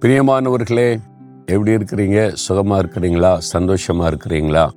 பிரியமானவர்களே 0.00 0.98
எப்படி 1.46 1.70
இருக்கிறீங்க? 1.70 2.32
சுகமாக 2.32 2.82
இருக்கிறீங்களா? 2.82 3.38
சந்தோஷமாக 3.38 4.10
இருக்கிறீங்களா? 4.10 4.68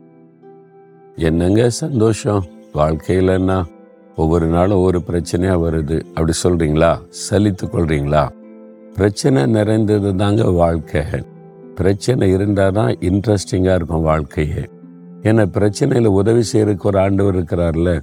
என்னங்க 1.16 1.70
சந்தோஷம்? 1.70 2.46
வாழ்க்கையில் 2.74 3.28
என்ன? 3.28 3.66
ஒவ்வொரு 4.16 4.46
நாளும் 4.46 4.78
ஒவ்வொரு 4.78 5.02
பிரச்சனையாக 5.08 5.60
வருது. 5.60 6.02
அப்படி 6.04 6.32
சொல்கிறீங்களா 6.44 6.98
சலித்து 7.30 7.64
கொள்கிறீங்களா 7.64 8.30
பிரச்சனை 8.94 9.46
நிறைந்தது 9.46 10.16
தாங்க 10.16 10.52
வாழ்க்கை. 10.52 11.02
பிரச்சனை 11.76 12.32
இருந்தால் 12.32 12.72
தான் 12.72 12.98
இன்ட்ரெஸ்டிங்காக 13.00 13.76
இருக்கும் 13.76 14.02
வாழ்க்கையே. 14.02 14.70
ஏன்னா 15.22 15.46
பிரச்சனையில் 15.54 16.06
உதவி 16.06 16.44
செய்யறதுக்கு 16.54 16.84
ஒரு 16.84 17.00
ஆண்டவர் 17.00 17.36
இருக்கிறார்ல. 17.36 18.02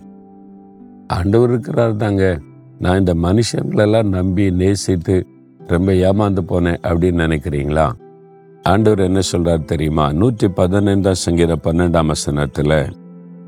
ஆண்டவர் 1.09 1.49
இருக்கிறார் 1.49 1.97
தாங்க. 1.97 2.39
நான் 2.79 2.99
இந்த 2.99 3.15
மனுஷங்களெல்லாம் 3.15 4.09
நம்பி 4.09 4.51
நேசித்து 4.51 5.27
ரொம்ப 5.69 5.93
ஏமாந்து 5.93 6.43
போனேன் 6.49 6.81
அப்படின்னு 6.83 7.23
நினைக்கிறீங்களா? 7.25 7.93
ஆண்டவர் 8.63 8.99
என்ன 8.99 9.21
சொல்றார் 9.33 9.65
தெரியுமா? 9.65 10.13
நூற்றி 10.13 10.49
பதினைந்தாம் 10.49 11.15
சங்கீத 11.15 11.57
பன்னெண்டாம் 11.65 12.07
வசனத்தில் 12.07 12.93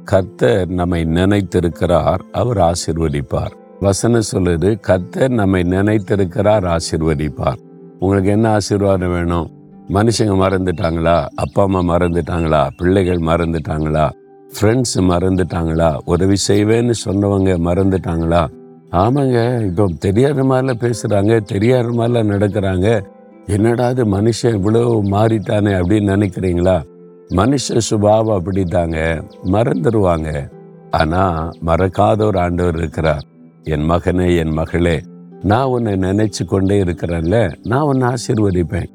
கர்த்தர் 0.05 0.69
நம்மை 0.69 1.05
நினைத்திருக்கிறார் 1.05 2.21
அவர் 2.33 2.57
ஆசிர்வதிப்பார். 2.57 3.55
வசனம் 3.81 4.29
சொல்லுது 4.33 4.81
கர்த்தர் 4.81 5.31
நம்மை 5.31 5.63
நினைத்திருக்கிறார் 5.63 6.65
ஆசிர்வதிப்பார். 6.65 7.61
உங்களுக்கு 7.99 8.31
என்ன 8.31 8.51
ஆசீர்வாதம் 8.51 9.13
வேணும்? 9.13 9.51
மனுஷங்க 9.89 10.37
மறந்துட்டாங்களா? 10.43 11.27
அப்பா 11.35 11.63
அம்மா 11.63 11.81
மறந்துட்டாங்களா? 11.95 12.71
பிள்ளைகள் 12.77 13.19
மறந்துட்டாங்களா? 13.19 14.11
ஃப்ரெண்ட்ஸ் 14.55 14.97
மறந்துட்டாங்களா? 14.97 15.97
உதவி 16.05 16.37
செய்வேன்னு 16.49 16.95
சொன்னவங்க 17.05 17.51
மறந்துட்டாங்களா? 17.69 18.43
ஆமாங்க 18.93 19.67
இப்போ 19.67 19.85
தெரியாத 19.99 20.45
மாதிரிலாம் 20.51 20.81
பேசுகிறாங்க 20.85 21.43
தெரியாத 21.43 21.89
மாதிரிலாம் 21.99 22.33
நடக்கிறாங்க. 22.35 22.89
என்னடா 23.47 23.91
இது 23.91 24.05
மனுஷன் 24.05 24.57
இவ்வளோ 24.59 24.81
மாறிட்டானே 25.13 25.73
அப்படின்னு 25.81 26.13
நினைக்கிறீங்களா? 26.17 26.83
மனுஷ 27.31 27.79
சுபாவம் 27.79 28.37
அப்படித்தாங்க. 28.39 28.99
மறந்துடுவாங்க 29.55 30.31
ஆனால் 30.91 31.51
மறக்காத 31.69 32.25
ஒரு 32.25 32.39
ஆண்டவர் 32.39 32.77
இருக்கிறார். 32.77 33.25
என் 33.65 33.87
மகனே 33.91 34.37
என் 34.37 34.53
மகளே 34.53 35.03
நான் 35.43 35.65
உன்னை 35.65 35.93
நினைச்சு 35.93 36.45
கொண்டே 36.45 36.83
இருக்கிறேன்ல 36.85 37.37
நான் 37.65 37.89
உன்னை 37.91 38.09
ஆசீர்வதிப்பேன். 38.15 38.91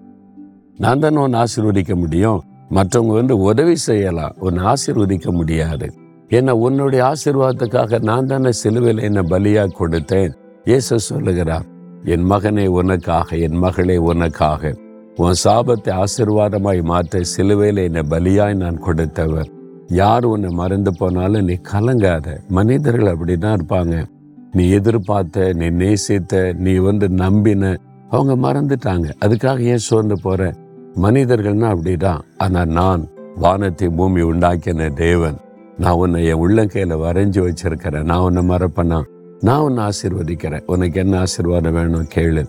நான் 0.77 0.99
தானே 0.99 1.17
உன்னை 1.17 1.39
ஆசீர்வதிக்க 1.43 1.95
முடியும்? 1.95 2.43
மற்றவங்க 2.71 3.13
வந்து 3.13 3.39
உதவி 3.39 3.75
செய்யலாம் 3.75 4.35
உன்னை 4.39 4.63
ஆசீர்வதிக்க 4.73 5.31
முடியாது. 5.31 5.87
ஏன்னா 6.29 6.49
உன்னுடைய 6.49 7.11
ஆசிர்வாதத்துக்காக 7.11 8.01
நான் 8.01 8.25
தானே 8.25 8.51
சிலுவையில் 8.51 9.03
என்னை 9.03 9.21
பலியாக 9.29 9.75
கொடுத்தேன்? 9.79 10.33
இயேசு 10.63 10.99
சொல்லுகிறார் 10.99 11.65
என் 12.03 12.31
மகனே 12.31 12.67
உனக்காக 12.67 13.35
என் 13.35 13.55
மகளே 13.55 13.97
உனக்காக. 13.97 14.73
உன் 15.15 15.33
சாபத்தை 15.43 16.03
ஆசிர்வாதமாய் 16.03 16.81
மாற்ற 16.81 17.21
சிலுவையில் 17.21 17.77
என்னை 17.77 18.01
பலியாய் 18.09 18.55
நான் 18.55 18.79
கொடுத்தவர். 18.79 19.49
யார் 19.87 20.25
உன்னை 20.25 20.49
மறந்து 20.49 20.91
போனாலும் 20.97 21.43
நீ 21.43 21.57
கலங்காத. 21.71 22.27
மனிதர்கள் 22.47 23.15
அப்படிதான் 23.15 23.57
இருப்பாங்க. 23.59 24.05
நீ 24.51 24.69
எதிர்பார்த்த 24.69 25.53
நீ 25.53 25.69
நேசித்த 25.69 26.53
நீ 26.53 26.75
வந்து 26.75 27.09
நம்பின 27.09 27.75
அவங்க 28.09 28.51
மறந்துட்டாங்க. 28.51 29.07
அதுக்காக 29.25 29.59
ஏன் 29.59 29.77
சோர்ந்து 29.77 30.21
போற? 30.21 30.53
மனிதர்கள்னா 31.01 31.69
அப்படிதான். 31.75 32.21
ஆனா 32.37 32.65
நான் 32.65 33.07
வானத்தை 33.35 33.89
பூமி 33.89 34.21
உண்டாக்கின 34.21 34.93
தேவன். 34.93 35.37
நான் 35.77 35.93
உன்னை 35.93 36.25
என் 36.25 36.35
உள்ளங்கையில் 36.35 36.97
வரைஞ்சி 36.97 37.47
வச்சிருக்கிறேன். 37.47 38.03
நான் 38.03 38.19
உன்னை 38.19 38.47
மறப்பேனா? 38.47 39.03
நான் 39.39 39.59
உன்னை 39.59 39.83
ஆசீர்வதிக்கிறேன். 39.83 40.63
உனக்கு 40.65 40.99
என்ன 40.99 41.19
ஆசீர்வாதம் 41.19 41.73
வேணும் 41.73 42.07
கேளு. 42.15 42.45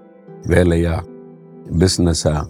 வேலையா? 0.47 1.01
பிஸ்னஸா 1.79 2.43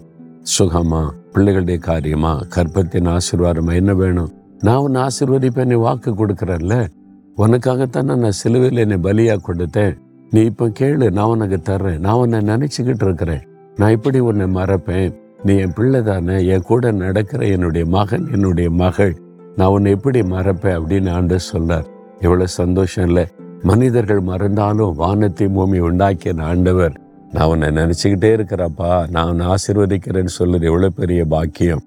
சுகமா? 0.59 1.09
பிள்ளைகளுடைய 1.33 1.77
காரியமா? 1.77 2.41
கற்பத்தின் 2.55 3.17
ஆசீர்வாதமா? 3.17 3.73
என்ன 3.73 3.93
வேணும்? 3.93 4.31
நான் 4.59 4.77
உன்னை 4.77 5.01
ஆசீர்வதிப்பேன் 5.01 5.65
நீ 5.65 5.73
வாக்கு 5.73 6.11
கொடுக்குறல்ல? 6.11 6.87
உனக்காகத்தானே 7.37 8.15
நான் 8.15 8.31
சிலுவையில் 8.31 8.89
என்னை 8.89 8.97
பலியாக 8.97 9.37
கொடுத்தேன். 9.47 9.97
நீ 10.29 10.41
இப்போ 10.41 10.67
கேளு 10.67 11.11
நான் 11.11 11.25
உனக்கு 11.25 11.71
தர்றேன். 11.71 11.99
நான் 11.99 12.15
உன்னை 12.15 12.39
நினச்சிக்கிட்டு 12.39 13.03
இருக்கிறேன். 13.03 13.47
நான் 13.75 13.91
இப்படி 13.91 14.19
உன்னை 14.19 14.61
மறப்பேன். 14.61 15.15
நீ 15.43 15.57
என் 15.57 15.73
பிள்ளை 15.73 16.03
தானே. 16.03 16.45
என் 16.45 16.61
கூட 16.61 16.91
நடக்கிற 16.91 17.45
என்னுடைய 17.45 17.85
மகன் 17.85 18.27
என்னுடைய 18.33 18.69
மகள். 18.69 19.17
நான் 19.57 19.67
உன்னை 19.67 19.91
எப்படி 19.91 20.21
மறப்பேன் 20.21 20.75
அப்படின்னு 20.79 21.11
ஆண்டு 21.11 21.39
சொன்னார் 21.39 21.87
எவ்வளவு 22.19 22.47
சந்தோஷம் 22.47 23.05
இல்லை. 23.07 23.25
மனிதர்கள் 23.61 24.19
மறந்தாலும் 24.19 24.95
வானத்தை 24.95 25.47
பூமி 25.47 25.79
உண்டாக்கிய 25.79 26.41
ஆண்டவர் 26.41 26.95
நான் 27.31 27.47
உன்னை 27.47 27.69
நினைச்சுக்கிட்டே 27.69 28.29
இருக்கிறப்பா. 28.37 29.09
நான் 29.09 29.29
உன்னை 29.29 29.47
ஆசிர்வதிக்கிறேன்னு 29.47 30.33
சொல்லுது 30.39 30.61
எவ்வளவு 30.61 30.93
பெரிய 30.93 31.25
பாக்கியம். 31.25 31.81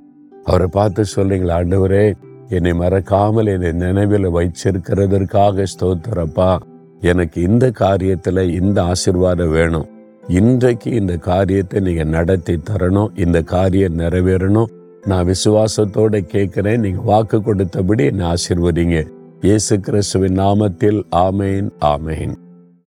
அவரை 0.44 0.66
பார்த்து 0.70 1.04
சொல்றீங்களா 1.16 1.54
ஆண்டவரே 1.60 2.14
என்னை 2.48 2.72
மறக்காமல் 2.74 3.46
என்னை 3.46 3.72
நினைவில் 3.72 4.28
வைச்சிருக்கிறதற்காக 4.36 5.66
ஸ்தோத்திரப்பா 5.72 6.58
எனக்கு 7.00 7.42
இந்த 7.42 7.72
காரியத்துல 7.78 8.48
இந்த 8.60 8.82
ஆசீர்வாதம் 8.82 9.50
வேணும். 9.50 9.88
இன்றைக்கு 10.28 10.90
இந்த 10.90 11.16
காரியத்தை 11.16 11.80
நீங்க 11.80 12.04
நடத்தி 12.04 12.60
தரணும். 12.70 13.08
இந்த 13.14 13.42
காரியம் 13.42 13.98
நிறைவேறணும். 13.98 14.70
நான் 15.06 15.26
விசுவாசத்தோட 15.26 16.20
கேட்கிறேன். 16.20 16.80
நீங்க 16.80 17.00
வாக்கு 17.00 17.38
கொடுத்தபடி 17.38 18.04
என்னை 18.04 18.26
ஆசிர்வதிங்க. 18.26 19.06
இயேசு 19.40 19.80
கிறிஸ்துவின் 19.80 20.38
நாமத்தில் 20.38 21.02
ஆமேன் 21.16 21.70
ஆமேன். 21.80 22.34